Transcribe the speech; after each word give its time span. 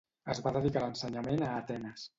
Es 0.33 0.39
va 0.45 0.53
dedicar 0.55 0.81
a 0.83 0.85
l'ensenyament 0.87 1.47
a 1.51 1.55
Atenes. 1.63 2.09